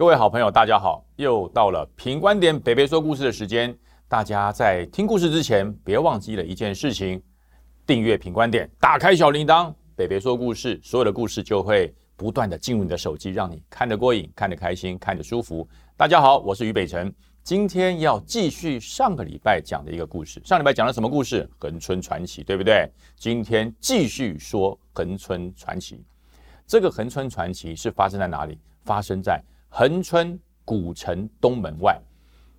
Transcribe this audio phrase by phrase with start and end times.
[0.00, 1.04] 各位好朋友，大家好！
[1.16, 3.78] 又到了品观点北北说故事的时间。
[4.08, 7.22] 大家在听故事之前，别忘记了一件事情：
[7.84, 9.70] 订阅品观点，打开小铃铛。
[9.94, 15.68] 北北说故事，所有的故事就会不断的进入你的手机，让你看得过瘾、看得开心、看得舒服。
[15.98, 20.40] 大家好，我是于北辰，今天要继续上个礼拜讲的一个故事。
[20.46, 21.46] 上礼拜讲了什么故事？
[21.58, 22.90] 恒春传奇，对不对？
[23.16, 26.02] 今天继续说恒春传奇。
[26.66, 28.58] 这个恒春传奇是发生在哪里？
[28.82, 29.38] 发生在
[29.72, 31.98] 恒春古城东门外，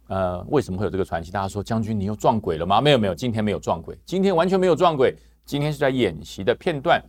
[0.07, 1.29] 呃，为什么会有这个传奇？
[1.29, 2.79] 大家说，将军你又撞鬼了吗？
[2.79, 5.13] 没有没有，今天没有撞鬼，今天完全没有撞鬼。
[5.45, 7.03] 今天是在演习的片段，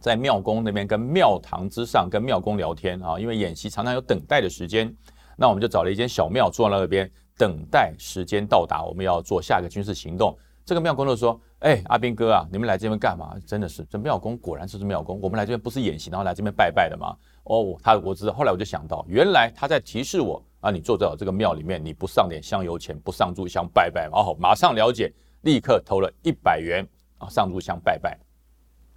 [0.00, 4.92] 在庙公那边跟庙堂之上跟庙公聊天啊，因为演习常常有等待的时间，
[5.36, 10.36] 那我们就找了一间小庙坐在那边等待时间到达，我们要做下一个军事行动。
[10.64, 13.34] 这个庙公就说：“哎，阿兵哥啊，你们来这边干嘛？
[13.46, 17.16] 真的是这庙公果然是庙公，我们来这边不是演习，然后来这边拜拜的吗？”
[17.48, 18.32] 哦，他我知道。
[18.32, 25.10] 后来我就想到，原来他在提示我啊，你坐在这个庙里面，你不上点香油钱，不上炷香拜拜，哦，马上了解，
[25.42, 28.18] 立刻投了一百元啊，上炷香拜拜。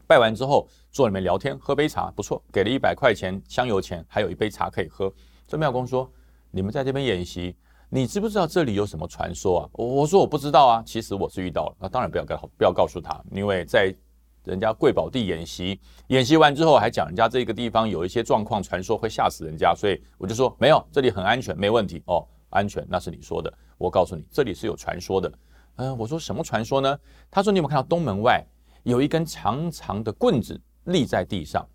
[0.06, 5.10] 拜完之后，坐里面聊天，喝杯茶，不错，给了一百块钱香油钱，还有一杯茶可以喝。
[5.48, 6.12] 这庙公说
[6.52, 7.56] ：“你们在这边演习，
[7.90, 13.96] 你知不知道这里有什么传说啊？”我说：“我不知道啊。”其实我是遇到了，那当然不要告不要告诉他，因为在。
[14.44, 25.32] 人家贵宝地演习，演习完之后还讲人家这个地方有一些状况，传说会吓死人家，所以我就说没有，这里很安全，没问题哦，安全那是你说的，我告诉你这里是有传说的。
[25.78, 27.00] 嗯、我说什么传说呢？
[27.30, 28.44] 他说你有没有看到东门外
[28.84, 31.68] 有一根长长的棍子立在地上？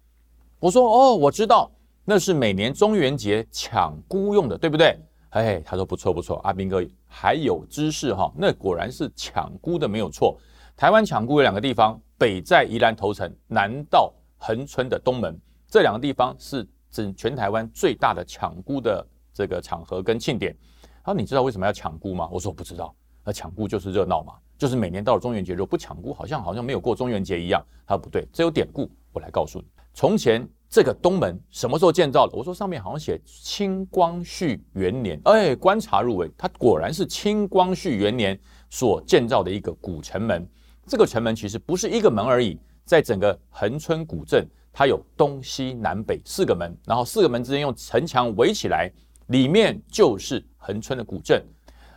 [0.58, 1.70] 我说哦，我知道，
[2.04, 4.98] 那是每年中元节抢孤用的，对不对？
[5.30, 10.38] 哎，他说不错不错，阿兵哥还有知识哈，那果然是抢孤的没有错。
[10.76, 11.98] 台湾抢孤有两个地方。
[12.18, 20.56] 北在宜兰头城，南到恒春的东门，这两个地方是整全台湾最大的抢孤的这个场合跟庆典。
[21.04, 27.62] 他说：“你知道为什么要抢孤吗？”我说：“我不知道。”那抢孤就是热闹嘛，就是每年到了中元节，如果不抢孤，好像好像没有过中元节一样。
[27.86, 29.66] 他说：“不对，这有典故，我来告诉你。
[29.92, 38.38] 从前这个东门什么时候建造的？”我说：“上面好像写清光绪元年。”哎，观察入微，它果然是清光绪元年
[38.70, 40.48] 所建造的一个古城门。
[40.86, 48.88] 这个城门其实不是一个门而已，在整个恒春古镇，它有东西南北四个门，然后四个门之间用城墙围起来，
[49.26, 51.44] 里面就是恒春的古镇。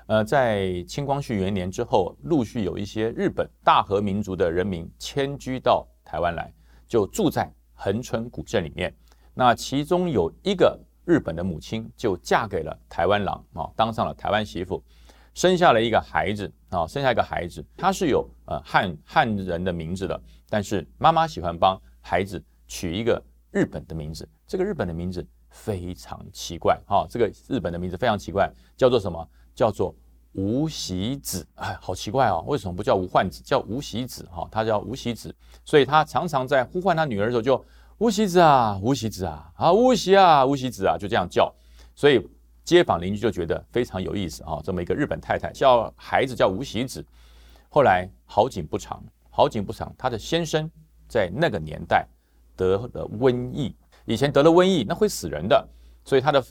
[0.08, 6.52] 呃，在清光绪元年之后，陆续有一些日本大和民族的人民迁居到台湾来，
[6.88, 8.92] 就住在恒春古镇里面。
[9.36, 14.84] 那其中有一个日本的母亲，就嫁给了台湾郎啊，当上了台湾媳妇。
[15.34, 20.20] 生下了一个孩子啊，生下一个孩子，他是有呃汉汉人的名字的，
[20.50, 24.28] 但是妈妈喜欢帮孩子取一个日本的名字。
[24.46, 29.26] 这个日本的名字非常奇怪哈，这个日本的名字非常奇怪，叫做什么？
[29.56, 29.96] 叫做
[30.34, 31.48] 无喜子。
[31.56, 34.48] 哎，好奇怪哦，为什么不叫无患子，叫无喜子哈？
[34.52, 37.64] 他叫无喜子，所以他常常在呼唤他女儿的时候就
[38.00, 41.54] 无喜子啊，无喜子啊，啊无喜啊，无喜子啊，就这样叫，
[41.96, 42.28] 所以。
[42.70, 47.04] 街坊邻居就觉得非常有意思啊，这么一个日本太太叫孩子叫无喜子。
[47.68, 50.70] 后来好景不长，好景不长，她的先生
[51.08, 52.08] 在那个年代
[52.56, 53.76] 得了瘟疫，
[54.06, 55.68] 以前得了瘟疫那会死人的，
[56.06, 56.44] 所以她的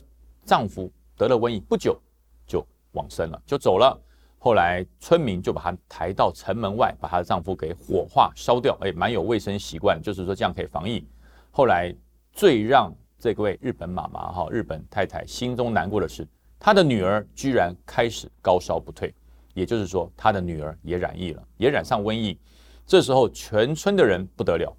[0.43, 1.97] 丈夫得了瘟疫不久
[2.45, 3.97] 就往生了，就走了。
[4.37, 11.07] 后来村民就把她抬到城门外，把她的丈夫给火化烧掉，哎，蛮有卫生习惯，就是说这样可以防疫。
[11.49, 11.95] 后来
[12.33, 16.25] 最让这位日本妈妈哈，日本太太心中难过的是，
[16.57, 19.13] 她的女儿居然开始高烧不退，
[19.53, 22.39] 也就是说，她的女儿也染疫了，也染上瘟疫。
[22.85, 24.73] 这时候，全村的人不得了，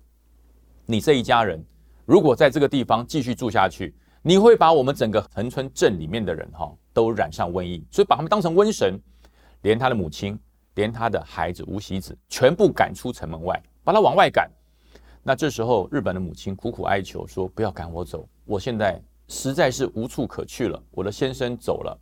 [0.86, 1.62] 你这一家人
[2.06, 8.98] 如果在这个地方继续住下去，你会把我们整个横村镇里面的人哈都染上瘟疫，所以把他们当成瘟神，
[9.60, 10.38] 连他的母亲，
[10.76, 14.50] 连他的孩子无喜子，全部赶出城门外，把他往外赶。
[15.22, 20.82] 那这时候，日本的母亲苦苦哀求说：“不要赶我走，我现在实在是无处可去了。
[20.90, 21.98] 我的先生走了，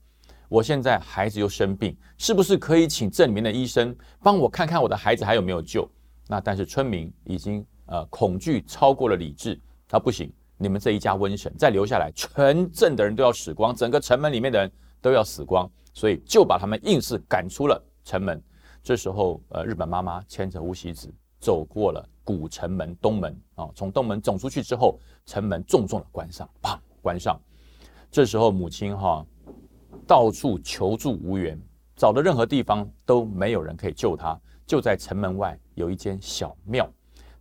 [0.49, 5.89] 我现在孩子又生病，是不是可以请镇里面的医生帮我看看我的孩子还有没有救？”
[6.29, 14.71] 那但是村民已经呃恐惧超过了理智，他不行，你们这一家瘟神再留下来，全镇的人都要死光，整个城门里面的人
[15.01, 18.41] 都要死光，所以就把他们硬是赶出了城门。
[18.81, 22.09] 这时候，呃，日本妈妈牵着无喜子走过了。
[22.25, 27.41] 古城门东门啊，从东门走出去之后，城门重重的关上，砰，关上。
[28.11, 29.25] 这时候母亲哈，
[30.07, 31.59] 到处求助无援，
[31.97, 34.39] 找的任何地方都没有人可以救她。
[34.67, 36.87] 就在城门外有一间小庙，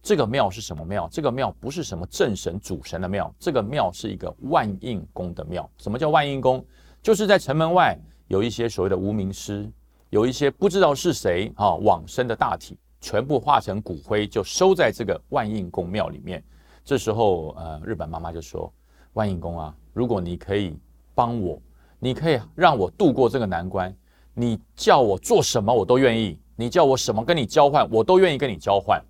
[0.02, 1.10] 这个庙是什么庙？
[1.12, 5.70] 这个庙不是什么正神主神的庙，这个庙是一个万应宫的庙。
[5.78, 6.66] 什么叫万应宫？
[7.04, 9.70] 就是在城门外有一些所谓的无名尸，
[10.12, 16.44] 有一些不知道是谁啊往生的大体，全部化成骨灰，就收在这个万应宫庙里面。
[16.84, 18.72] 这时候，呃，日本妈妈就说
[19.14, 20.78] ：“万应宫啊，如果你可以
[21.14, 21.62] 帮我，
[22.00, 23.94] 你可以让我度过这个难关，
[24.34, 29.04] 你叫我做什么我都愿意，你叫我什么跟你交换，我都愿意跟你交换。”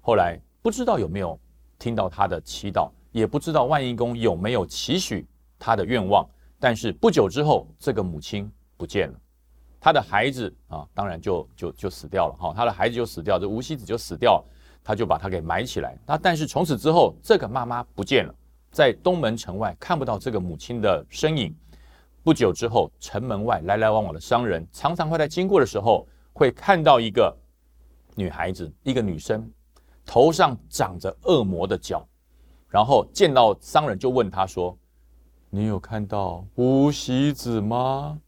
[0.00, 1.38] 后来不知道有没有
[1.78, 5.26] 听到他的祈祷，也不知道万应宫有没有期许
[5.58, 6.26] 他的愿望。
[6.58, 9.20] 但是不久之后，这个母亲不见了，
[9.80, 14.44] 他的孩子啊，当然就就就死掉了哈，他的孩子就死掉，这无锡子就死掉，
[14.82, 15.96] 他就把他给埋起来。
[16.04, 18.34] 那但是从此之后，这个妈妈不见了，
[18.70, 21.54] 在东门城外看不到这个母亲的身影。
[22.24, 27.34] 不久之后，城门外来来往往的商人常常会在经过的时候，会看到一个
[28.14, 29.50] 女孩子，一个女生。
[30.04, 32.06] 头上长着恶魔的角，
[32.68, 34.76] 然后见到商人就问他说
[35.50, 38.18] ：“你有看到无锡子吗？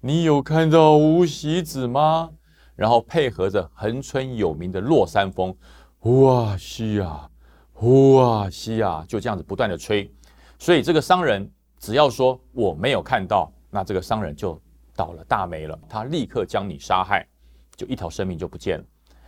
[0.00, 2.30] 你有看到无锡子吗？”
[2.76, 5.56] 然后配合着恒春有名的落山风，
[5.98, 7.30] 呼啊西啊，
[7.72, 10.10] 呼啊西啊，就这样子不断的吹。
[10.58, 14.60] 所以这个商人只要说我没有看到，那这个商人就
[14.94, 17.26] 倒了大霉了，他立刻将你杀害，
[17.76, 18.84] 就一条生命就不见了。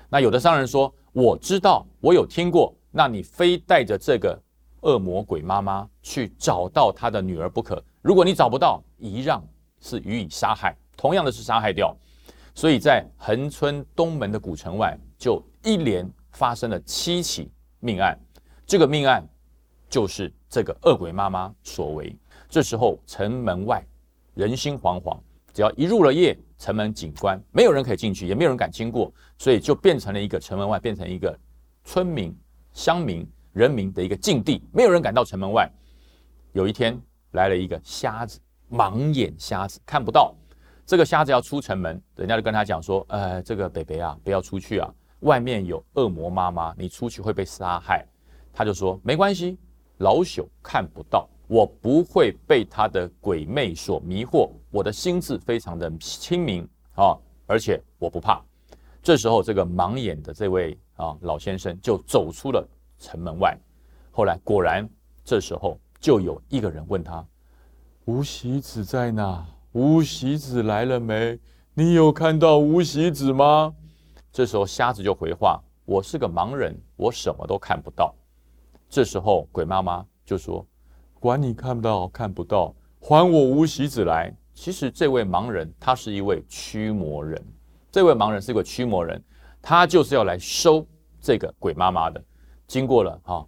[0.08, 0.92] 那有的商人说。
[1.14, 2.72] 我知道，我有听过。
[2.92, 4.40] 那你非带着这个
[4.82, 7.82] 恶魔鬼妈妈去找到他的女儿不可。
[8.02, 9.42] 如果你找不到，一让
[9.80, 11.96] 是予以杀害，同样的是杀害掉。
[12.54, 18.18] 所以在恒村东门的古城外，就一连发生了七起命案。
[18.66, 19.26] 这个命案
[19.88, 22.14] 就是这个恶鬼妈妈所为。
[22.48, 23.84] 这时候城门外
[24.34, 25.18] 人心惶惶，
[25.52, 26.38] 只要一入了夜。
[26.60, 31.38] 城门紧关，没有人可以进去，也没有人敢经过，所以就变成了一个城门外，变成一个
[31.84, 32.36] 村民、
[32.72, 35.70] 乡民、人民的一个禁地，没有人敢到城门外。
[36.50, 40.34] 有一天来了一个瞎子，盲眼瞎子，看不到。
[40.86, 44.88] 这个瞎子要出城门，人家就跟他讲说：“呃，这个北北啊，不要出去啊，
[45.20, 48.06] 外面有恶魔妈妈，你出去会被杀害。”
[48.52, 49.58] 他就说：“没关系，
[49.98, 56.62] 老朽看不到。”我不会被他的鬼魅所迷惑，我的心智非常的清明
[56.94, 57.16] 啊，
[57.46, 58.44] 而且我不怕。
[59.02, 62.62] 这时候，这个盲眼的这位啊老先生就走出了
[62.98, 63.58] 城门外。
[64.10, 64.86] 后来果然，
[65.24, 67.26] 这时候就有一个人问他
[68.08, 69.46] ：“无锡子在哪？
[69.72, 71.38] 无锡子来了没？
[71.74, 73.74] 你有看到无锡子吗？”
[74.32, 78.14] 这时候瞎子就回话：“我是个盲人，我什么都看不到。”
[78.88, 80.66] 这时候鬼妈妈就说。
[81.20, 84.34] 管你看不到看不到，还我无锡子来！
[84.54, 87.44] 其实这位盲人他是一位驱魔人，
[87.92, 89.22] 这位盲人是一个驱魔人，
[89.60, 90.86] 他就是要来收
[91.20, 92.24] 这个鬼妈妈的。
[92.66, 93.44] 经过了啊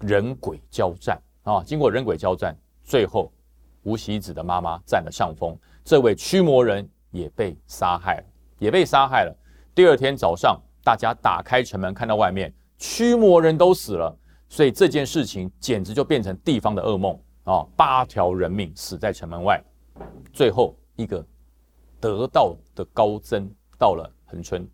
[0.00, 3.30] 人鬼交战啊，经过人鬼交战，最后
[3.84, 8.24] 无喜子的妈妈占了上风，这位驱魔人也被杀害了，
[8.58, 9.34] 也被杀害了。
[9.74, 14.14] 第二天早上，大家打开城门，看到外面驱魔人都死了。
[14.48, 17.66] 所以这件事情简直就变成地方的噩梦啊！
[17.74, 19.60] 八条人命死在城门外，
[20.32, 21.24] 最后一个
[21.98, 24.68] 得道的高僧到了恒春，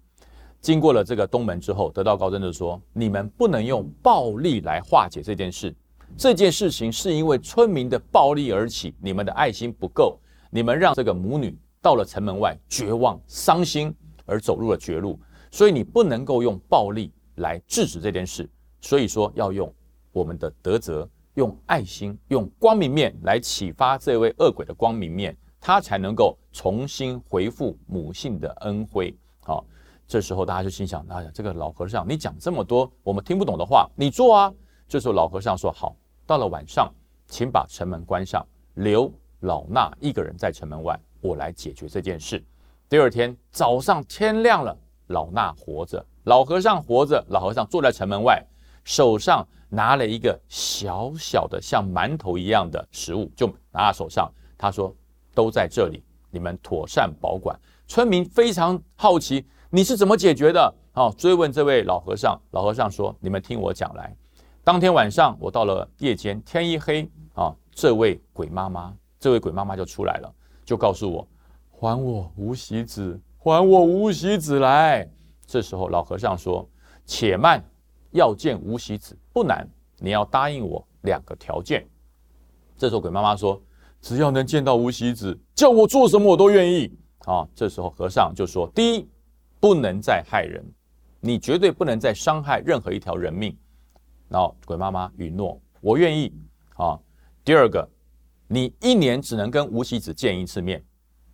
[0.61, 5.75] 经过了这个东门之后，得道高僧就说：“你们不能用暴力来化解这件事，
[6.17, 10.19] 这件事情是因为村民的暴力而起，你们的爱心不够，
[10.51, 13.95] 你们让这个母女到了城门外绝望伤心
[14.27, 15.19] 而走入了绝路，
[15.51, 18.49] 所以你不能够用暴力来制止这件事。”
[18.83, 19.73] 所以说，要用
[20.13, 29.15] 我们的德泽，用爱心，用光明面来启发这位恶鬼的光明面，他才能够重新回复母性的恩惠。
[29.41, 29.65] 好，
[30.07, 34.53] 这时候大家就心想：哎呀，这个老和尚，你讲这么多我们听不懂的话，你做啊！
[34.89, 35.95] 这时候老和尚说：好，
[36.31, 36.89] 到了晚上，
[37.27, 42.41] 请把城门关上，留老衲一个人在城门外，我来解决这件事。
[42.89, 48.41] 第二天早上天亮了，老衲活着，老和尚活着，老和尚坐在城门外。
[48.85, 54.33] 手上拿了一个小小的像馒头一样的食物，就拿在手上。
[54.57, 54.95] 他说
[55.35, 57.59] ：“都在这里，你们妥善保管。”
[57.89, 60.73] 村民非常好奇，你是怎么解决的？
[60.93, 62.41] 哦，追问这位老和尚。
[62.53, 64.17] 老和尚说：“你们听我讲来。
[64.71, 70.33] 当天晚上，我到了夜间，天一黑啊，这位鬼妈妈，这位鬼妈妈就出来了，
[70.65, 71.27] 就告诉我：
[71.73, 75.11] 还我无锡子，还我无锡子来。
[75.45, 76.65] 这时候，老和尚说：
[77.05, 77.61] 且慢。”
[78.13, 81.85] 要见无锡子不难，你要答应我两个条件。
[82.79, 83.61] 这时候鬼妈妈说
[84.01, 86.97] ：“只要能见到无锡子，叫我做什么我都愿意。”
[87.27, 89.09] 啊，这时候和尚就说：“第一，
[89.59, 90.63] 不能再害人；
[91.19, 93.53] 你绝对不能再伤害任何一条人命。
[94.31, 96.33] 然后鬼妈妈允诺，我愿意
[96.77, 96.97] 啊。
[97.45, 97.87] 第二个，
[98.47, 100.83] 你一年只能跟吴喜子见一次面，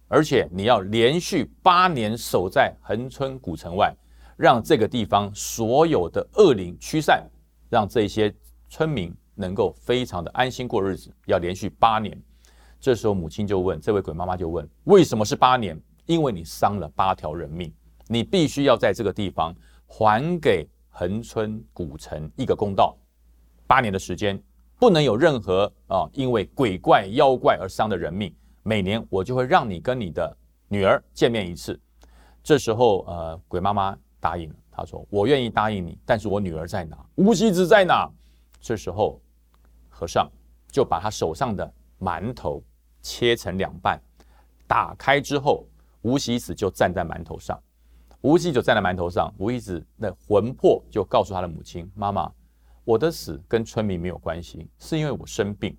[0.09, 3.95] 而且你要连续八年守在恒春古城外，
[4.35, 7.29] 让这个地方所有的恶灵驱散，
[7.69, 8.35] 让这些
[8.71, 11.15] 村民能够非常的安心过日子。
[11.27, 12.19] 要连续八年。
[12.81, 15.79] 这时候母亲就问，这位鬼妈妈就问，为什么是八年？
[16.07, 17.71] 因为你伤了八条人命，
[18.07, 19.55] 你必须要在这个地方
[19.87, 20.67] 还给。
[20.99, 22.97] 恒春古城一个公道，
[23.67, 24.43] 八年的时间
[24.79, 28.35] 不能有任何啊，因为鬼怪妖怪而伤的人命。
[28.63, 30.35] 每年我就会让你跟你的
[30.69, 31.79] 女儿见面一次。
[32.43, 36.97] 这时候，呃，鬼妈妈答应了，她说：“我愿意答应你，但是我女儿在哪？
[37.17, 38.11] 吴喜子在哪？”
[38.59, 39.21] 这时候，
[39.91, 40.27] 和尚
[40.69, 42.63] 就把他手上的馒头
[43.03, 44.01] 切成两半，
[44.67, 45.67] 打开之后，
[46.01, 47.63] 吴喜子就站在馒头上。
[48.27, 52.29] 吴喜子站在馒头上，吴喜子的魂魄就告诉他的母亲：“妈妈，
[52.83, 55.77] 我的死跟村民没有关系，是因为我生病。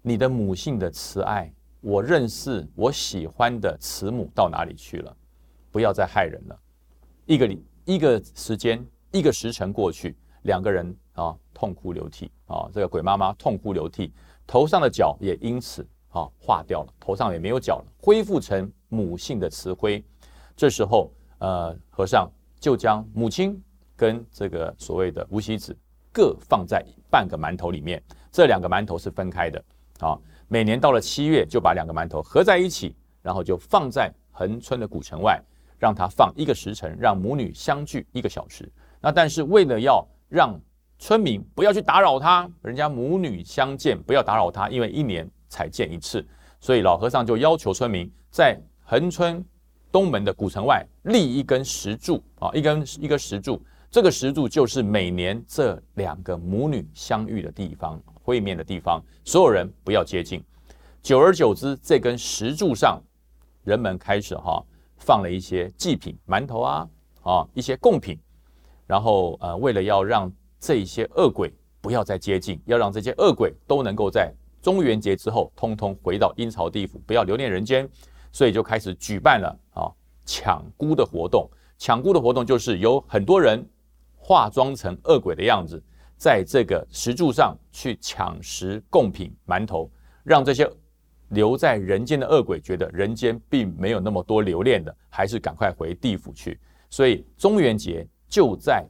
[0.00, 5.16] 你的母性的慈爱，我认识我喜欢的慈母到哪里去了？
[5.72, 6.56] 不要再害人了。”
[7.26, 14.12] 一个一个时间，一个时辰过去，两个人啊痛哭流涕啊，这个鬼妈妈痛哭流涕，
[14.46, 20.00] 头上的角也因此啊化掉了，头上也没有角了，恢复成母性的慈灰。
[20.54, 21.10] 这时候。
[21.38, 23.62] 呃，和尚就将母亲
[23.96, 25.76] 跟这个所谓的无喜子
[26.12, 28.02] 各放在半个馒头里面，
[28.32, 29.62] 这两个馒头是分开的
[30.00, 30.18] 啊。
[30.48, 35.40] 每年到了七月，就把两个馒头合在一起，然后就放在恒村的古城外，
[35.78, 38.70] 让他放一个时辰，让母女相聚一个小时。
[39.00, 40.58] 那但是为了要让
[40.98, 46.26] 村民不要去打扰他，人家母女相见不要打扰他，因为一年才见一次，
[46.58, 49.44] 所以老和尚就要求村民在恒村。
[49.90, 60.42] 东门的古城外立一根石柱啊，一根一个石柱，这个石柱就是每年这两个母女相遇的地方，会面的地方，所有人不要接近。
[61.02, 63.00] 久而久之，这根石柱上，
[63.64, 64.62] 人们开始哈
[64.98, 66.88] 放了一些祭品，馒头啊
[67.22, 68.18] 啊一些贡品，
[68.86, 70.30] 然后呃为了要让
[70.60, 77.88] 这些恶鬼不要再接近，要让这些恶鬼都能够在中元节之后通通回到阴曹地府，不要留恋人间。
[78.38, 79.90] 所以就开始举办了啊
[80.24, 81.50] 抢孤的活动。
[81.76, 83.68] 抢孤的活动就是有很多人
[84.14, 85.82] 化妆成恶鬼的样子，
[86.16, 89.90] 在这个石柱上去抢食贡品馒头，
[90.22, 90.70] 让这些
[91.30, 96.60] 留在人间的恶鬼觉得人间并没有那么多留恋的，还是赶快回地府去。
[96.90, 98.86] 所以中元节就在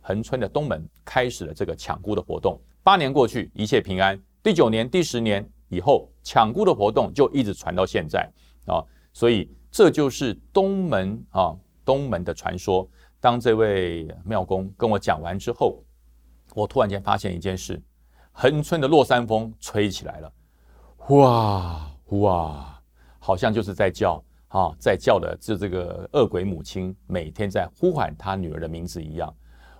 [0.00, 2.56] 恒村的东门开始了这个抢孤的活动。
[2.84, 4.16] 八年过去，一切平安。
[4.44, 8.30] 第九年、第十年以后，抢孤的活动就一直传到现在。
[8.66, 12.88] 啊，所以这就是东门啊，东门的传说。
[13.20, 15.82] 当这位庙公跟我讲完之后，
[16.54, 17.80] 我突然间发现一件事：
[18.32, 20.32] 横村的落山风吹起来了，
[21.08, 21.88] 哇
[22.18, 22.82] 哇，
[23.18, 29.32] 好像就是在叫啊，在叫的就这个恶鬼母亲每天在呼唤她女儿的名字一样。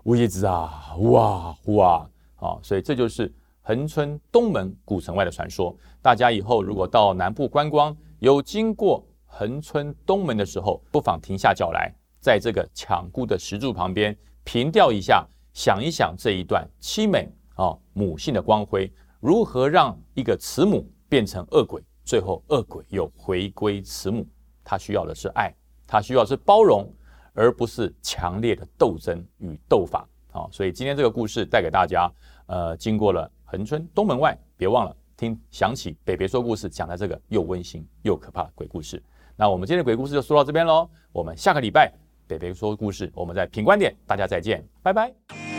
[0.05, 3.33] 吴喜子啊，哇哇啊，所以这就是
[3.63, 5.75] 恒春东门古城外的传说。
[6.03, 24.27] 大家以后如果到南部观光，有经过恒春东门的时候，不妨停下脚来，在这个抢孤的石柱旁边凭吊一下，想一想这一段凄美啊母性的光辉，如何让一个慈母变成恶鬼，最后恶鬼又回归慈母。
[24.65, 25.55] 他需要的是爱，
[25.87, 26.93] 他需要是包容，
[27.33, 30.49] 而不是强烈的斗争与斗法啊。
[30.51, 32.13] 所以今天这个故事带给大家，
[32.47, 34.97] 呃，经过了恒春东门外，别忘了。
[35.15, 39.01] 听，想起北北说故事讲的这个又温馨又可怕的鬼故事，
[39.37, 40.89] 那我们今天的鬼故事就说到这边喽。
[41.13, 41.93] 我们下个礼拜
[42.27, 45.52] 北北说故事，我们在品观点，大家再见，拜拜。